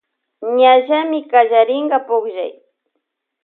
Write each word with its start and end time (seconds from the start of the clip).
Ñallamy 0.59 1.19
kallarinka 1.31 1.97
pullay. 2.07 2.53